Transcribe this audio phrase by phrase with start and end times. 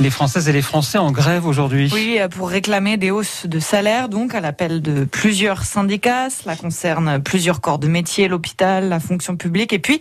[0.00, 1.88] Les Françaises et les Français en grève aujourd'hui.
[1.94, 6.30] Oui, pour réclamer des hausses de salaire, donc à l'appel de plusieurs syndicats.
[6.30, 10.00] Cela concerne plusieurs corps de métier, l'hôpital, la fonction publique et puis,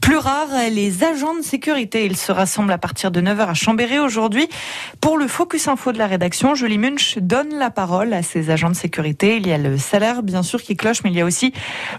[0.00, 2.06] plus rare, les agents de sécurité.
[2.06, 4.48] Ils se rassemblent à partir de 9h à Chambéry aujourd'hui.
[5.00, 8.70] Pour le Focus Info de la rédaction, Julie Munch donne la parole à ces agents
[8.70, 9.38] de sécurité.
[9.38, 11.52] Il y a le salaire, bien sûr, qui cloche, mais il y a aussi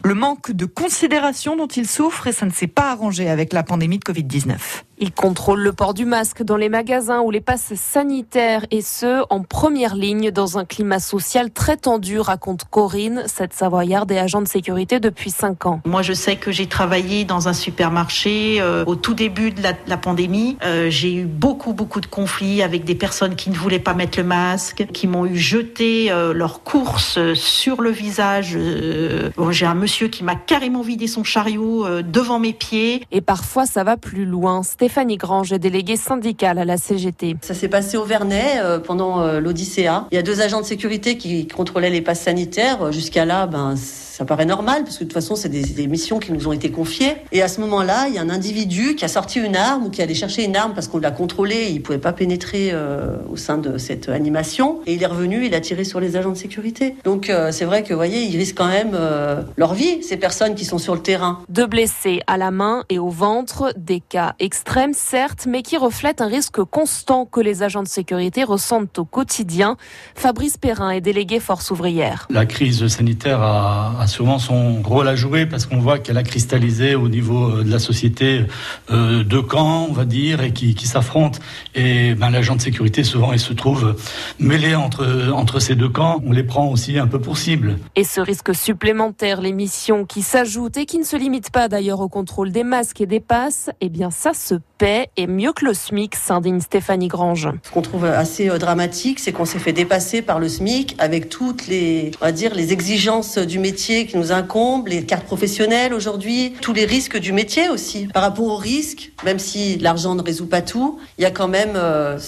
[0.04, 3.64] le manque de considération dont ils souffrent et ça ne s'est pas arrangé avec la
[3.64, 4.85] pandémie de Covid-19.
[4.98, 9.24] Ils contrôlent le port du masque dans les magasins ou les passes sanitaires et ce,
[9.30, 14.42] en première ligne dans un climat social très tendu, raconte Corinne, cette savoyarde et agent
[14.42, 15.82] de sécurité depuis 5 ans.
[15.86, 19.74] Moi, je sais que j'ai travaillé dans un supermarché euh, au tout début de la,
[19.88, 20.58] la pandémie.
[20.64, 24.18] Euh, j'ai eu beaucoup, beaucoup de conflits avec des personnes qui ne voulaient pas mettre
[24.18, 28.54] le masque, qui m'ont eu jeté euh, leurs courses sur le visage.
[28.56, 33.04] Euh, bon, j'ai un monsieur qui m'a carrément vidé son chariot euh, devant mes pieds.
[33.12, 34.64] Et parfois, ça va plus loin.
[34.86, 37.38] Stéphanie Grange déléguée syndicale à la CGT.
[37.42, 39.90] Ça s'est passé au Vernet euh, pendant euh, l'Odyssée.
[40.12, 42.92] Il y a deux agents de sécurité qui contrôlaient les passes sanitaires.
[42.92, 43.74] Jusqu'à là, ben,
[44.16, 46.54] ça paraît normal, parce que de toute façon, c'est des, des, missions qui nous ont
[46.54, 47.18] été confiées.
[47.34, 49.90] Et à ce moment-là, il y a un individu qui a sorti une arme ou
[49.90, 53.36] qui allait chercher une arme parce qu'on l'a contrôlé, il pouvait pas pénétrer euh, au
[53.36, 54.80] sein de cette animation.
[54.86, 56.96] Et il est revenu, il a tiré sur les agents de sécurité.
[57.04, 60.16] Donc euh, c'est vrai que, vous voyez, ils risquent quand même euh, leur vie, ces
[60.16, 61.42] personnes qui sont sur le terrain.
[61.50, 66.22] Deux blessés à la main et au ventre, des cas extrêmes, certes, mais qui reflètent
[66.22, 69.76] un risque constant que les agents de sécurité ressentent au quotidien.
[70.16, 72.28] Fabrice Perrin est délégué force ouvrière.
[72.30, 76.24] La crise sanitaire a a sûrement son rôle à jouer parce qu'on voit qu'elle a
[76.24, 78.46] cristallisé au niveau de la société
[78.92, 81.40] euh, deux camps, on va dire, et qui, qui s'affrontent.
[81.74, 83.96] Et ben, l'agent de sécurité, souvent, il se trouve
[84.40, 86.22] mêlé entre, entre ces deux camps.
[86.26, 87.78] On les prend aussi un peu pour cible.
[87.96, 92.00] Et ce risque supplémentaire, les missions qui s'ajoutent et qui ne se limitent pas d'ailleurs
[92.00, 95.66] au contrôle des masques et des passes, eh bien ça se paie et mieux que
[95.66, 97.50] le SMIC, s'indigne Stéphanie Grange.
[97.64, 101.30] Ce qu'on trouve assez euh, dramatique, c'est qu'on s'est fait dépasser par le SMIC avec
[101.30, 105.94] toutes les, on va dire, les exigences du métier qui nous incombent, les cartes professionnelles
[105.94, 108.08] aujourd'hui, tous les risques du métier aussi.
[108.08, 111.48] Par rapport aux risques, même si l'argent ne résout pas tout, il y a quand
[111.48, 112.20] même euh,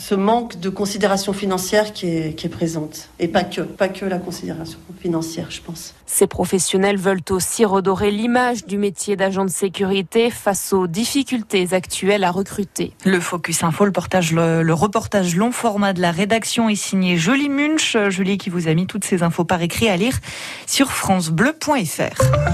[0.00, 3.10] ce manque de considération financière qui est, qui est présente.
[3.18, 5.94] Et pas que, pas que la considération financière, je pense.
[6.06, 12.24] Ces professionnels veulent aussi redorer l'image du métier d'agent de sécurité face aux difficultés actuelles
[12.24, 12.92] à recruter.
[13.04, 17.16] Le Focus Info, le, portage, le, le reportage long format de la rédaction est signé
[17.16, 17.96] Julie Munch.
[18.08, 20.18] Julie qui vous a mis toutes ces infos par écrit à lire
[20.66, 22.40] sur francebleu.fr.